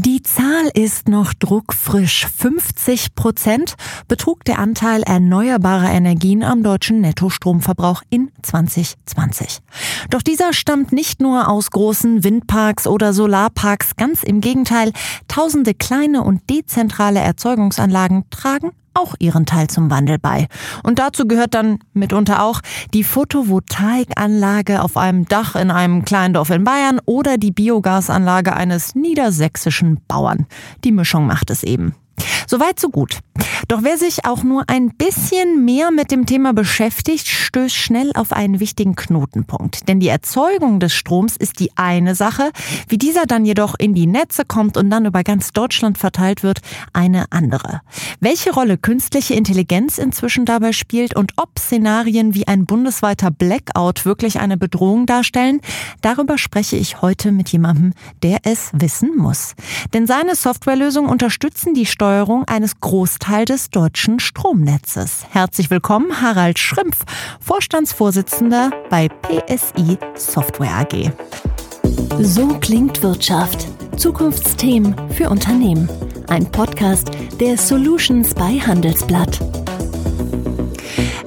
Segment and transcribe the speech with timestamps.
[0.00, 2.28] Die Zahl ist noch druckfrisch.
[2.28, 3.74] 50 Prozent
[4.06, 9.58] betrug der Anteil erneuerbarer Energien am deutschen Nettostromverbrauch in 2020.
[10.10, 13.96] Doch dieser stammt nicht nur aus großen Windparks oder Solarparks.
[13.96, 14.92] Ganz im Gegenteil,
[15.26, 20.48] tausende kleine und dezentrale Erzeugungsanlagen tragen auch ihren Teil zum Wandel bei.
[20.82, 22.60] Und dazu gehört dann mitunter auch
[22.92, 28.94] die Photovoltaikanlage auf einem Dach in einem kleinen Dorf in Bayern oder die Biogasanlage eines
[28.94, 30.46] niedersächsischen Bauern.
[30.84, 31.94] Die Mischung macht es eben.
[32.50, 33.18] Soweit so gut.
[33.68, 38.32] Doch wer sich auch nur ein bisschen mehr mit dem Thema beschäftigt, stößt schnell auf
[38.32, 39.86] einen wichtigen Knotenpunkt.
[39.86, 42.50] Denn die Erzeugung des Stroms ist die eine Sache,
[42.88, 46.60] wie dieser dann jedoch in die Netze kommt und dann über ganz Deutschland verteilt wird,
[46.94, 47.82] eine andere.
[48.20, 54.40] Welche Rolle künstliche Intelligenz inzwischen dabei spielt und ob Szenarien wie ein bundesweiter Blackout wirklich
[54.40, 55.60] eine Bedrohung darstellen,
[56.00, 57.92] darüber spreche ich heute mit jemandem,
[58.22, 59.54] der es wissen muss.
[59.92, 65.26] Denn seine Softwarelösungen unterstützen die Steuerung eines Großteils des deutschen Stromnetzes.
[65.30, 67.04] Herzlich willkommen, Harald Schrimpf,
[67.40, 71.10] Vorstandsvorsitzender bei PSI Software AG.
[72.20, 73.66] So klingt Wirtschaft.
[73.96, 75.88] Zukunftsthemen für Unternehmen.
[76.28, 79.40] Ein Podcast der Solutions bei Handelsblatt.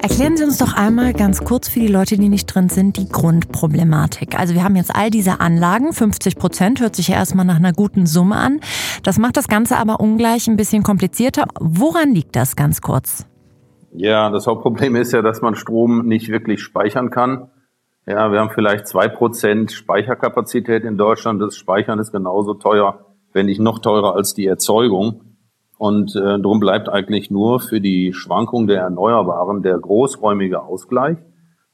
[0.02, 3.08] Erklären Sie uns doch einmal ganz kurz für die Leute, die nicht drin sind, die
[3.08, 4.40] Grundproblematik.
[4.40, 7.72] Also wir haben jetzt all diese Anlagen, 50 Prozent, hört sich ja erstmal nach einer
[7.72, 8.62] guten Summe an.
[9.04, 11.46] Das macht das Ganze aber ungleich ein bisschen komplizierter.
[11.60, 13.28] Woran liegt das ganz kurz?
[13.94, 17.52] Ja, das Hauptproblem ist ja, dass man Strom nicht wirklich speichern kann.
[18.08, 21.40] Ja, wir haben vielleicht zwei Prozent Speicherkapazität in Deutschland.
[21.40, 25.31] Das Speichern ist genauso teuer, wenn nicht noch teurer als die Erzeugung.
[25.82, 31.18] Und äh, darum bleibt eigentlich nur für die Schwankung der Erneuerbaren der großräumige Ausgleich.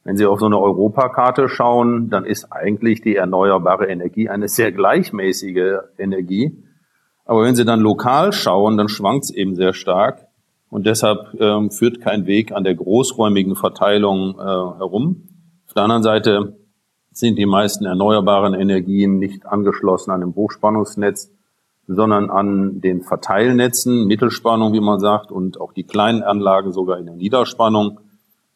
[0.02, 4.72] Wenn Sie auf so eine Europakarte schauen, dann ist eigentlich die erneuerbare Energie eine sehr
[4.72, 6.56] gleichmäßige Energie.
[7.26, 10.26] Aber wenn Sie dann lokal schauen, dann schwankt es eben sehr stark.
[10.70, 15.28] Und deshalb ähm, führt kein Weg an der großräumigen Verteilung äh, herum.
[15.66, 16.56] Auf der anderen Seite
[17.10, 21.30] sind die meisten erneuerbaren Energien nicht angeschlossen an dem Hochspannungsnetz
[21.88, 27.06] sondern an den Verteilnetzen, Mittelspannung, wie man sagt, und auch die kleinen Anlagen sogar in
[27.06, 28.00] der Niederspannung.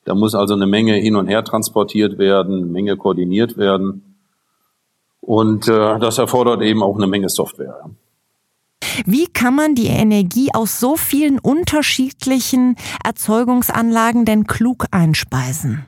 [0.04, 4.16] Da muss also eine Menge hin und her transportiert werden, eine Menge koordiniert werden.
[5.20, 7.90] Und äh, das erfordert eben auch eine Menge Software.
[9.06, 15.86] Wie kann man die Energie aus so vielen unterschiedlichen Erzeugungsanlagen denn klug einspeisen?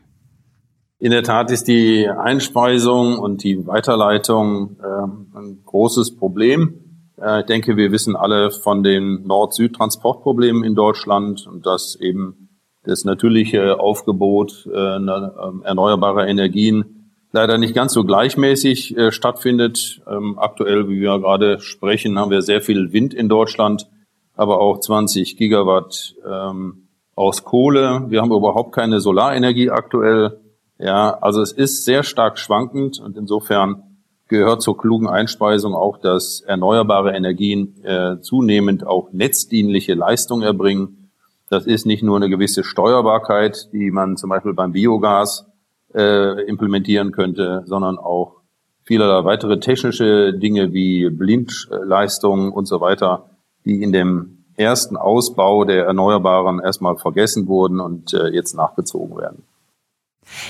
[0.99, 6.84] In der Tat ist die Einspeisung und die Weiterleitung äh, ein großes Problem.
[7.21, 12.49] Äh, ich denke, wir wissen alle von den Nord-Süd-Transportproblemen in Deutschland und dass eben
[12.85, 20.03] das natürliche Aufgebot äh, ähm, erneuerbarer Energien leider nicht ganz so gleichmäßig äh, stattfindet.
[20.07, 23.89] Ähm, aktuell, wie wir gerade sprechen, haben wir sehr viel Wind in Deutschland,
[24.37, 28.05] aber auch 20 Gigawatt ähm, aus Kohle.
[28.09, 30.41] Wir haben überhaupt keine Solarenergie aktuell.
[30.79, 33.94] Ja, also es ist sehr stark schwankend und insofern
[34.29, 41.11] gehört zur klugen Einspeisung auch, dass erneuerbare Energien äh, zunehmend auch netzdienliche Leistung erbringen.
[41.51, 45.47] Das ist nicht nur eine gewisse Steuerbarkeit, die man zum Beispiel beim Biogas
[45.95, 48.41] äh, implementieren könnte, sondern auch
[48.85, 53.31] vielerlei weitere technische Dinge wie Blindleistungen und so weiter,
[53.65, 59.45] die in dem ersten Ausbau der Erneuerbaren erstmal vergessen wurden und äh, jetzt nachgezogen werden.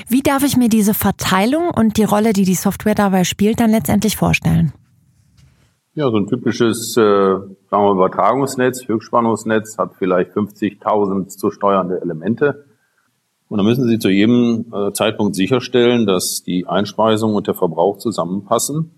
[0.09, 3.71] Wie darf ich mir diese Verteilung und die Rolle, die die Software dabei spielt, dann
[3.71, 4.73] letztendlich vorstellen?
[5.97, 12.65] Ja, so ein typisches äh, sagen wir, Übertragungsnetz, Höchstspannungsnetz hat vielleicht 50.000 zu steuernde Elemente.
[13.49, 17.99] Und dann müssen Sie zu jedem äh, Zeitpunkt sicherstellen, dass die Einspeisung und der Verbrauch
[17.99, 18.91] zusammenpassen.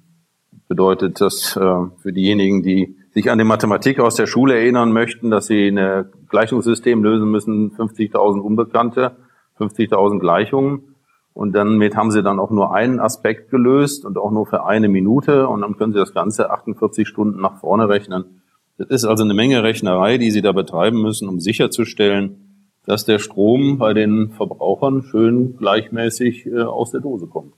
[0.69, 1.61] Bedeutet das äh,
[1.99, 6.07] für diejenigen, die sich an die Mathematik aus der Schule erinnern möchten, dass sie ein
[6.31, 9.17] Gleichungssystem lösen müssen, 50.000 Unbekannte
[9.59, 10.94] 50.000 Gleichungen.
[11.33, 14.65] Und dann mit haben sie dann auch nur einen Aspekt gelöst und auch nur für
[14.65, 15.49] eine Minute.
[15.49, 18.43] Und dann können sie das Ganze 48 Stunden nach vorne rechnen.
[18.78, 23.19] Das ist also eine Menge Rechnerei, die sie da betreiben müssen, um sicherzustellen, dass der
[23.19, 27.53] Strom bei den Verbrauchern schön gleichmäßig äh, aus der Dose kommt.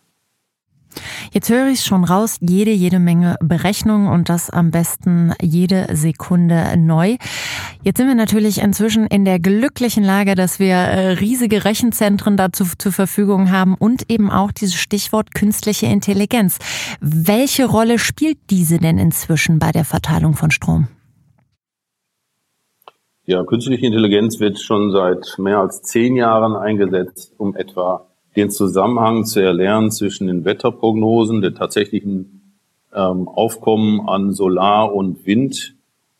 [1.33, 6.77] Jetzt höre ich schon raus, jede, jede Menge Berechnungen und das am besten jede Sekunde
[6.77, 7.17] neu.
[7.83, 12.65] Jetzt sind wir natürlich inzwischen in der glücklichen Lage, dass wir äh, riesige Rechenzentren dazu
[12.79, 16.59] zur Verfügung haben und eben auch dieses Stichwort künstliche Intelligenz.
[17.01, 20.89] Welche Rolle spielt diese denn inzwischen bei der Verteilung von Strom?
[23.25, 28.08] Ja, künstliche Intelligenz wird schon seit mehr als zehn Jahren eingesetzt, um etwa
[28.39, 32.57] den Zusammenhang zu erlernen zwischen den Wetterprognosen, der tatsächlichen
[32.95, 35.75] ähm, Aufkommen an Solar und Wind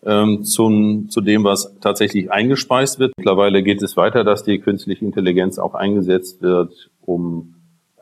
[0.05, 3.13] ähm, zum, zu dem, was tatsächlich eingespeist wird.
[3.17, 7.55] Mittlerweile geht es weiter, dass die künstliche Intelligenz auch eingesetzt wird, um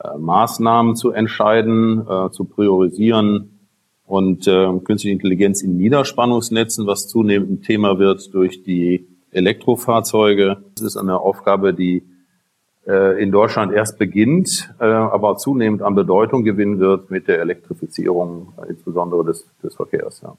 [0.03, 3.59] äh, Maßnahmen zu entscheiden, äh, zu priorisieren
[4.05, 10.57] und äh, künstliche Intelligenz in Niederspannungsnetzen, was zunehmend ein Thema wird durch die Elektrofahrzeuge.
[10.75, 12.03] Das ist eine Aufgabe, die
[13.21, 19.25] in Deutschland erst beginnt, äh, aber zunehmend an Bedeutung gewinnen wird mit der Elektrifizierung, insbesondere
[19.25, 20.21] des, des Verkehrs.
[20.21, 20.37] Ja.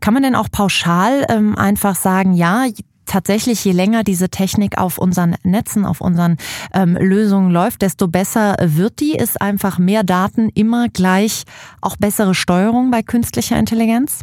[0.00, 2.66] Kann man denn auch pauschal ähm, einfach sagen, ja,
[3.06, 6.36] tatsächlich, je länger diese Technik auf unseren Netzen, auf unseren
[6.72, 9.14] ähm, Lösungen läuft, desto besser wird die.
[9.14, 11.44] Ist einfach mehr Daten immer gleich
[11.80, 14.20] auch bessere Steuerung bei künstlicher Intelligenz?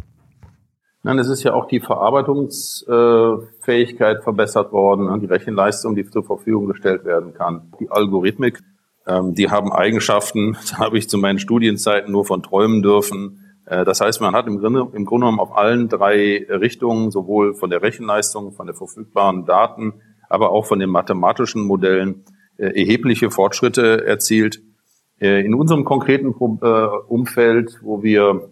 [1.04, 7.04] Nein, es ist ja auch die Verarbeitungsfähigkeit verbessert worden, die Rechenleistung, die zur Verfügung gestellt
[7.04, 7.72] werden kann.
[7.80, 8.60] Die Algorithmik,
[9.08, 13.56] ähm, die haben Eigenschaften, da habe ich zu meinen Studienzeiten nur von träumen dürfen.
[13.66, 17.54] Äh, das heißt, man hat im Grunde, im Grunde genommen auf allen drei Richtungen, sowohl
[17.54, 19.94] von der Rechenleistung, von der verfügbaren Daten,
[20.28, 22.26] aber auch von den mathematischen Modellen
[22.58, 24.62] äh, erhebliche Fortschritte erzielt.
[25.20, 28.51] Äh, in unserem konkreten Umfeld, wo wir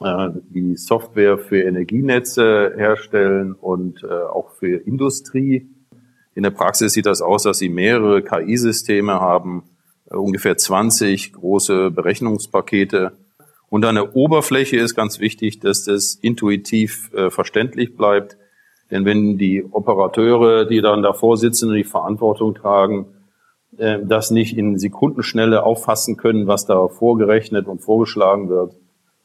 [0.00, 5.68] die Software für Energienetze herstellen und äh, auch für Industrie.
[6.34, 9.62] In der Praxis sieht das aus, dass sie mehrere KI-Systeme haben,
[10.10, 13.12] äh, ungefähr 20 große Berechnungspakete.
[13.68, 18.36] Und an der Oberfläche ist ganz wichtig, dass das intuitiv verständlich bleibt.
[18.92, 23.06] Denn wenn die Operateure, die dann davor sitzen und die Verantwortung tragen,
[23.72, 28.76] das nicht in Sekundenschnelle auffassen können, was da vorgerechnet und vorgeschlagen wird,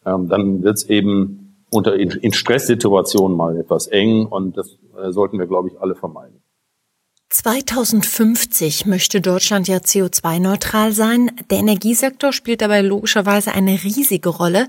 [0.06, 5.12] ähm, dann wird es eben unter in, in Stresssituationen mal etwas eng und das äh,
[5.12, 6.42] sollten wir, glaube ich, alle vermeiden.
[7.32, 11.30] 2050 möchte Deutschland ja CO2-neutral sein.
[11.52, 14.68] Der Energiesektor spielt dabei logischerweise eine riesige Rolle.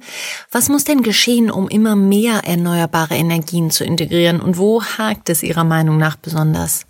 [0.53, 4.43] Was muss denn geschehen, um immer mehr erneuerbare Energien zu integrieren?
[4.43, 6.87] Und wo hakt es Ihrer Meinung nach besonders?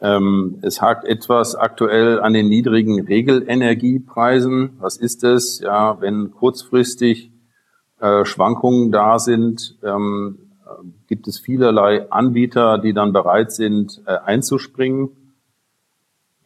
[0.00, 4.70] Ähm, es hakt etwas aktuell an den niedrigen Regelenergiepreisen.
[4.80, 5.60] Was ist es?
[5.60, 7.30] Ja, wenn kurzfristig
[8.00, 10.38] äh, Schwankungen da sind, ähm,
[11.08, 15.10] gibt es vielerlei Anbieter, die dann bereit sind, äh, einzuspringen.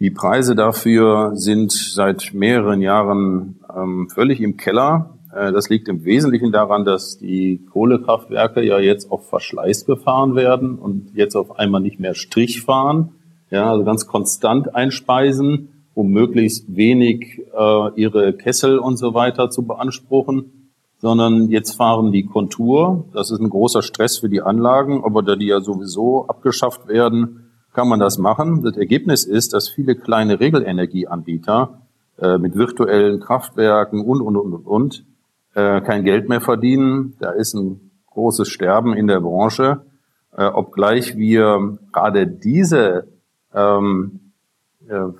[0.01, 5.19] Die Preise dafür sind seit mehreren Jahren ähm, völlig im Keller.
[5.35, 10.79] Äh, das liegt im Wesentlichen daran, dass die Kohlekraftwerke ja jetzt auf Verschleiß gefahren werden
[10.79, 13.11] und jetzt auf einmal nicht mehr Strich fahren,
[13.51, 19.63] ja, also ganz konstant einspeisen, um möglichst wenig äh, ihre Kessel und so weiter zu
[19.63, 20.64] beanspruchen
[21.05, 23.05] sondern jetzt fahren die Kontur.
[23.13, 27.51] Das ist ein großer Stress für die Anlagen, aber da die ja sowieso abgeschafft werden,
[27.75, 28.63] kann man das machen.
[28.63, 31.83] Das Ergebnis ist, dass viele kleine Regelenergieanbieter
[32.17, 35.05] äh, mit virtuellen Kraftwerken und, und, und, und, und
[35.53, 37.19] äh, kein Geld mehr verdienen.
[37.21, 39.83] Da ist ein großes Sterben in der Branche,
[40.35, 43.09] äh, obgleich wir gerade diese
[43.53, 44.24] ähm, äh,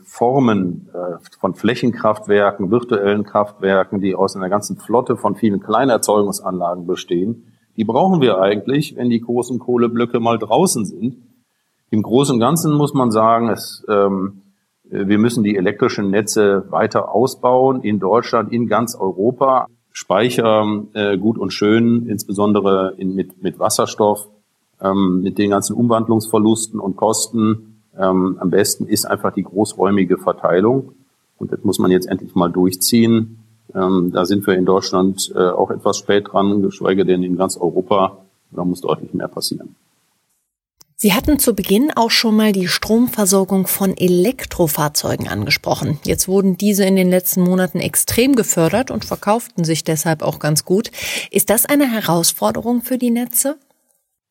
[0.05, 7.53] Formen äh, von Flächenkraftwerken, virtuellen Kraftwerken, die aus einer ganzen Flotte von vielen Kleinerzeugungsanlagen bestehen,
[7.77, 11.17] die brauchen wir eigentlich, wenn die großen Kohleblöcke mal draußen sind.
[11.91, 14.43] Im Großen und Ganzen muss man sagen, es, ähm,
[14.85, 19.67] wir müssen die elektrischen Netze weiter ausbauen in Deutschland, in ganz Europa.
[19.91, 24.29] Speicher äh, gut und schön, insbesondere in, mit, mit Wasserstoff,
[24.81, 30.93] ähm, mit den ganzen Umwandlungsverlusten und Kosten ähm, am besten ist einfach die großräumige Verteilung.
[31.39, 33.39] Und das muss man jetzt endlich mal durchziehen.
[33.75, 37.57] Ähm, da sind wir in Deutschland äh, auch etwas spät dran, geschweige denn in ganz
[37.57, 38.19] Europa.
[38.51, 39.75] Da muss deutlich mehr passieren.
[40.97, 45.99] Sie hatten zu Beginn auch schon mal die Stromversorgung von Elektrofahrzeugen angesprochen.
[46.05, 50.65] Jetzt wurden diese in den letzten Monaten extrem gefördert und verkauften sich deshalb auch ganz
[50.65, 50.91] gut.
[51.31, 53.57] Ist das eine Herausforderung für die Netze?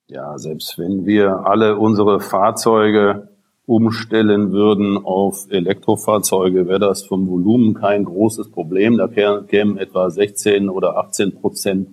[0.07, 3.27] Ja, selbst wenn wir alle unsere Fahrzeuge
[3.65, 8.97] umstellen würden auf Elektrofahrzeuge, wäre das vom Volumen kein großes Problem.
[8.97, 11.87] Da kämen etwa 16 oder 18 Prozent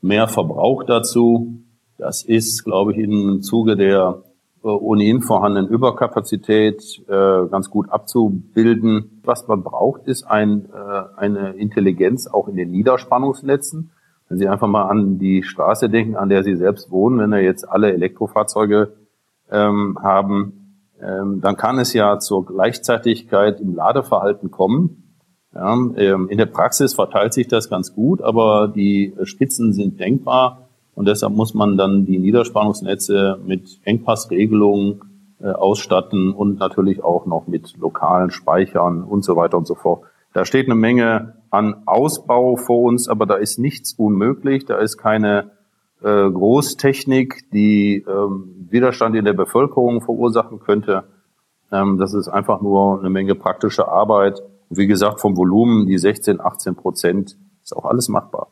[0.00, 1.60] mehr Verbrauch dazu.
[1.96, 4.22] Das ist, glaube ich, im Zuge der
[4.62, 9.20] äh, ohnehin vorhandenen Überkapazität äh, ganz gut abzubilden.
[9.24, 13.90] Was man braucht, ist ein, äh, eine Intelligenz auch in den Niederspannungsnetzen.
[14.28, 17.42] Wenn Sie einfach mal an die Straße denken, an der Sie selbst wohnen, wenn wir
[17.42, 18.92] jetzt alle Elektrofahrzeuge
[19.50, 20.67] ähm, haben,
[21.02, 25.04] ähm, dann kann es ja zur Gleichzeitigkeit im Ladeverhalten kommen.
[25.54, 30.68] Ja, ähm, in der Praxis verteilt sich das ganz gut, aber die Spitzen sind denkbar
[30.94, 35.00] und deshalb muss man dann die Niederspannungsnetze mit Engpassregelungen
[35.40, 40.02] äh, ausstatten und natürlich auch noch mit lokalen Speichern und so weiter und so fort.
[40.32, 44.66] Da steht eine Menge an Ausbau vor uns, aber da ist nichts unmöglich.
[44.66, 45.52] Da ist keine
[46.02, 51.04] äh, Großtechnik, die ähm, Widerstand in der Bevölkerung verursachen könnte.
[51.72, 54.40] Ähm, das ist einfach nur eine Menge praktische Arbeit.
[54.68, 58.48] Und wie gesagt, vom Volumen, die 16, 18 Prozent, ist auch alles machbar.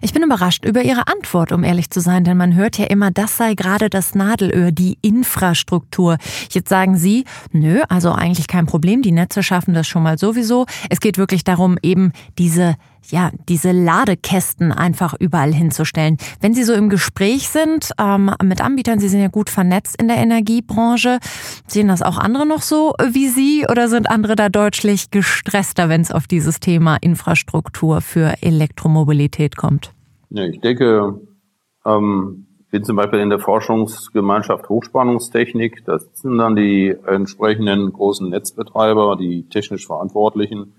[0.00, 3.10] Ich bin überrascht über Ihre Antwort, um ehrlich zu sein, denn man hört ja immer,
[3.10, 6.18] das sei gerade das Nadelöhr, die Infrastruktur.
[6.50, 10.66] Jetzt sagen Sie, nö, also eigentlich kein Problem, die Netze schaffen das schon mal sowieso.
[10.90, 12.76] Es geht wirklich darum, eben diese
[13.10, 16.16] ja, diese Ladekästen einfach überall hinzustellen.
[16.40, 20.08] Wenn Sie so im Gespräch sind ähm, mit Anbietern, Sie sind ja gut vernetzt in
[20.08, 21.18] der Energiebranche,
[21.66, 26.00] sehen das auch andere noch so wie Sie oder sind andere da deutlich gestresster, wenn
[26.00, 29.92] es auf dieses Thema Infrastruktur für Elektromobilität kommt?
[30.30, 31.20] Ja, ich denke,
[31.84, 35.84] ähm, bin zum Beispiel in der Forschungsgemeinschaft Hochspannungstechnik.
[35.84, 40.72] Da sitzen dann die entsprechenden großen Netzbetreiber, die technisch Verantwortlichen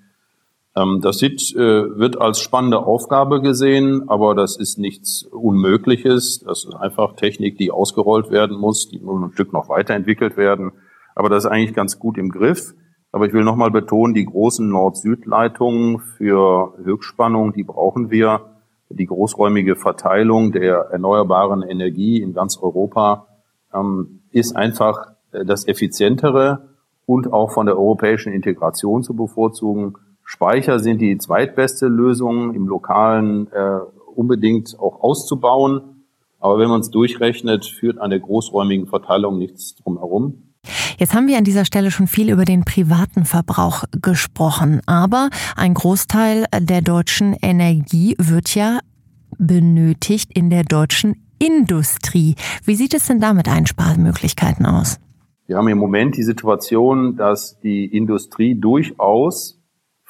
[0.75, 6.44] das sieht, äh, wird als spannende Aufgabe gesehen, aber das ist nichts Unmögliches.
[6.46, 10.72] Das ist einfach Technik, die ausgerollt werden muss, die muss ein Stück noch weiterentwickelt werden.
[11.15, 12.74] Aber das ist eigentlich ganz gut im Griff.
[13.12, 18.50] Aber ich will nochmal betonen, die großen Nord-Süd-Leitungen für Höchstspannung, die brauchen wir.
[18.89, 23.27] Die großräumige Verteilung der erneuerbaren Energie in ganz Europa
[23.74, 26.70] ähm, ist einfach äh, das effizientere
[27.06, 29.96] und auch von der europäischen Integration zu bevorzugen.
[30.24, 33.80] Speicher sind die zweitbeste Lösung, im Lokalen äh,
[34.15, 36.06] unbedingt auch auszubauen.
[36.39, 40.53] Aber wenn man es durchrechnet, führt an der großräumigen Verteilung nichts drumherum.
[40.98, 45.74] Jetzt haben wir an dieser Stelle schon viel über den privaten Verbrauch gesprochen, aber ein
[45.74, 48.80] Großteil der deutschen Energie wird ja
[49.38, 52.36] benötigt in der deutschen Industrie.
[52.63, 55.00] Wie sieht es denn da mit Einsparmöglichkeiten aus?
[55.48, 59.60] Wir haben im Moment die Situation, dass die Industrie durchaus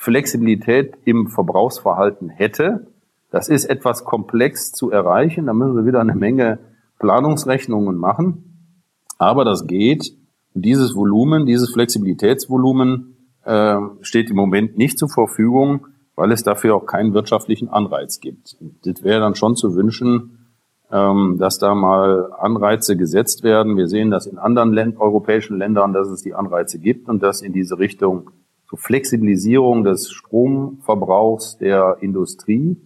[0.04, 2.88] Flexibilität im Verbrauchsverhalten hätte.
[3.32, 5.46] Das ist etwas komplex zu erreichen.
[5.46, 6.60] Da müssen wir wieder eine Menge
[7.00, 8.76] Planungsrechnungen machen.
[9.18, 10.12] Aber das geht.
[10.54, 16.86] Dieses Volumen, dieses Flexibilitätsvolumen äh, steht im Moment nicht zur Verfügung, weil es dafür auch
[16.86, 18.58] keinen wirtschaftlichen Anreiz gibt.
[18.84, 20.50] Das wäre dann schon zu wünschen,
[20.92, 23.78] ähm, dass da mal Anreize gesetzt werden.
[23.78, 27.42] Wir sehen das in anderen Länd europäischen Ländern, dass es die Anreize gibt und dass
[27.42, 28.32] in diese Richtung
[28.76, 32.78] Flexibilisierung des Stromverbrauchs der Industrie,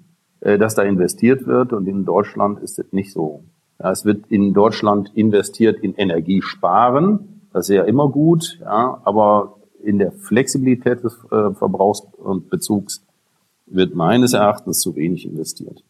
[0.42, 1.74] äh, dass da investiert wird.
[1.74, 3.44] Und in Deutschland ist es nicht so.
[3.80, 7.42] Ja, es wird in Deutschland investiert in Energiesparen.
[7.54, 13.06] Das ist ja immer gut, ja, aber in der Flexibilität des äh, Verbrauchs und Bezugs
[13.66, 15.84] wird meines Erachtens zu wenig investiert.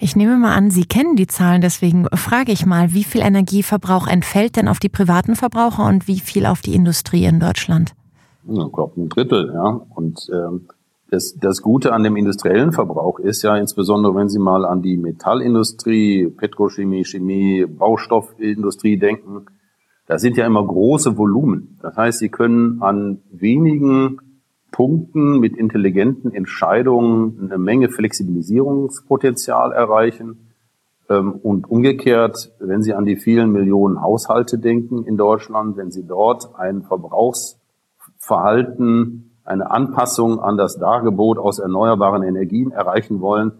[0.00, 4.06] Ich nehme mal an, Sie kennen die Zahlen, deswegen frage ich mal, wie viel Energieverbrauch
[4.06, 7.94] entfällt denn auf die privaten Verbraucher und wie viel auf die Industrie in Deutschland?
[8.48, 9.80] Ich glaube ein Drittel, ja.
[9.94, 10.68] Und ähm,
[11.10, 14.96] das, das Gute an dem industriellen Verbrauch ist ja insbesondere, wenn Sie mal an die
[14.96, 19.46] Metallindustrie, Petrochemie, Chemie, Baustoffindustrie denken,
[20.06, 21.78] da sind ja immer große Volumen.
[21.82, 24.18] Das heißt, Sie können an wenigen
[24.70, 30.54] Punkten mit intelligenten Entscheidungen eine Menge Flexibilisierungspotenzial erreichen.
[31.08, 36.06] Ähm, und umgekehrt, wenn Sie an die vielen Millionen Haushalte denken in Deutschland, wenn Sie
[36.06, 37.57] dort einen Verbrauchs
[38.28, 43.52] Verhalten, eine Anpassung an das Dargebot aus erneuerbaren Energien erreichen wollen,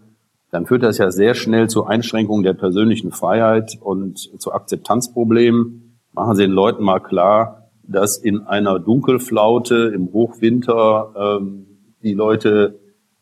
[0.51, 5.99] dann führt das ja sehr schnell zu Einschränkungen der persönlichen Freiheit und zu Akzeptanzproblemen.
[6.13, 11.65] Machen Sie den Leuten mal klar, dass in einer Dunkelflaute im Hochwinter ähm,
[12.03, 12.79] die Leute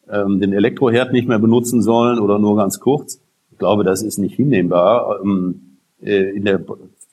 [0.10, 3.22] ähm, den Elektroherd nicht mehr benutzen sollen oder nur ganz kurz.
[3.52, 6.62] Ich glaube, das ist nicht hinnehmbar ähm, äh, in der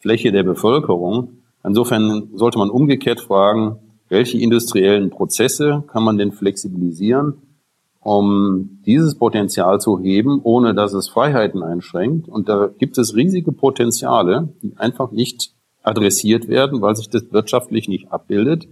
[0.00, 1.38] Fläche der Bevölkerung.
[1.64, 7.34] Insofern sollte man umgekehrt fragen, welche industriellen Prozesse kann man denn flexibilisieren,
[8.00, 12.28] um dieses Potenzial zu heben, ohne dass es Freiheiten einschränkt.
[12.28, 17.88] Und da gibt es riesige Potenziale, die einfach nicht adressiert werden, weil sich das wirtschaftlich
[17.88, 18.66] nicht abbildet.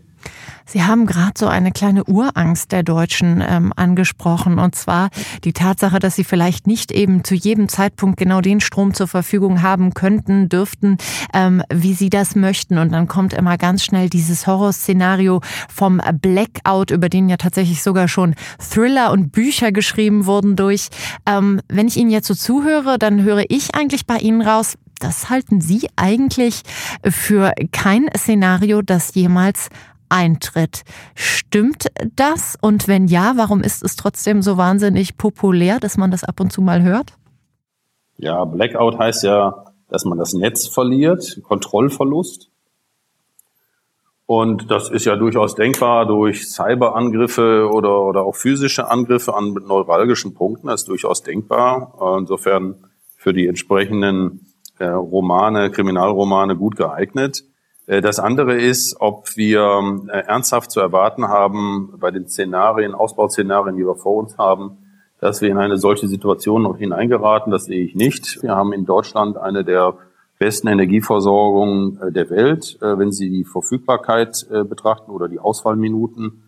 [0.64, 5.10] Sie haben gerade so eine kleine Urangst der Deutschen ähm, angesprochen, und zwar
[5.44, 9.62] die Tatsache, dass sie vielleicht nicht eben zu jedem Zeitpunkt genau den Strom zur Verfügung
[9.62, 10.98] haben könnten, dürften,
[11.34, 12.78] ähm, wie sie das möchten.
[12.78, 18.08] Und dann kommt immer ganz schnell dieses Horrorszenario vom Blackout, über den ja tatsächlich sogar
[18.08, 20.88] schon Thriller und Bücher geschrieben wurden durch.
[21.26, 25.30] Ähm, wenn ich Ihnen jetzt so zuhöre, dann höre ich eigentlich bei Ihnen raus, das
[25.30, 26.62] halten Sie eigentlich
[27.04, 29.68] für kein Szenario, das jemals
[30.12, 30.82] eintritt.
[31.14, 32.56] Stimmt das?
[32.60, 36.52] Und wenn ja, warum ist es trotzdem so wahnsinnig populär, dass man das ab und
[36.52, 37.14] zu mal hört?
[38.18, 42.50] Ja, Blackout heißt ja, dass man das Netz verliert, Kontrollverlust.
[44.26, 50.34] Und das ist ja durchaus denkbar durch Cyberangriffe oder, oder auch physische Angriffe an neuralgischen
[50.34, 50.68] Punkten.
[50.68, 52.16] Das ist durchaus denkbar.
[52.18, 52.76] Insofern
[53.16, 57.44] für die entsprechenden äh, Romane, Kriminalromane gut geeignet.
[57.92, 63.76] Äh, das andere ist, ob wir äh, ernsthaft zu erwarten haben bei den Szenarien, Ausbauszenarien,
[63.76, 64.78] die wir vor uns haben,
[65.20, 67.52] dass wir in eine solche Situation noch hineingeraten.
[67.52, 68.42] Das sehe ich nicht.
[68.42, 69.94] Wir haben in Deutschland eine der
[70.38, 76.42] besten Energieversorgungen äh, der Welt, wenn Sie die Verfügbarkeit betrachten oder die Ausfallminuten.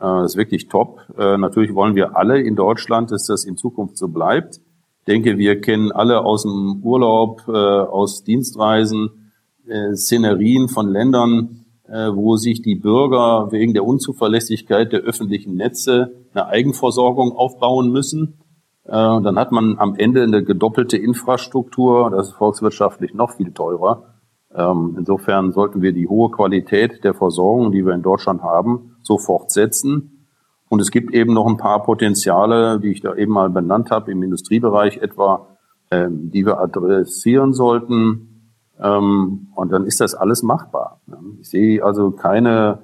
[0.00, 1.00] Das ist wirklich top.
[1.16, 4.56] Natürlich wollen wir alle in Deutschland, dass das in Zukunft so bleibt.
[4.56, 9.27] Ich denke, wir kennen alle aus dem Urlaub, aus Dienstreisen,
[9.68, 16.12] äh, Szenerien von Ländern, äh, wo sich die Bürger wegen der Unzuverlässigkeit der öffentlichen Netze
[16.32, 18.40] eine Eigenversorgung aufbauen müssen.
[18.84, 22.10] Äh, dann hat man am Ende eine gedoppelte Infrastruktur.
[22.10, 24.14] Das ist volkswirtschaftlich noch viel teurer.
[24.54, 29.18] Ähm, insofern sollten wir die hohe Qualität der Versorgung, die wir in Deutschland haben, so
[29.18, 30.26] fortsetzen.
[30.68, 34.10] Und es gibt eben noch ein paar Potenziale, die ich da eben mal benannt habe,
[34.10, 35.56] im Industriebereich etwa,
[35.90, 38.37] ähm, die wir adressieren sollten.
[38.80, 41.00] Ähm, und dann ist das alles machbar.
[41.40, 42.78] Ich sehe also keine,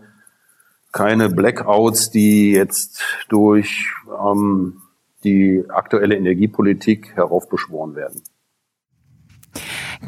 [0.92, 4.82] keine Blackouts, die jetzt durch ähm,
[5.24, 8.22] die aktuelle Energiepolitik heraufbeschworen werden.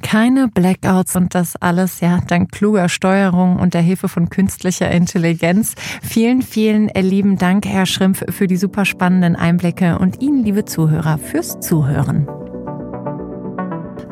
[0.03, 5.75] Keine Blackouts und das alles ja dank kluger Steuerung und der Hilfe von künstlicher Intelligenz.
[6.03, 11.19] Vielen, vielen lieben Dank, Herr Schrimpf, für die super spannenden Einblicke und Ihnen, liebe Zuhörer,
[11.19, 12.27] fürs Zuhören.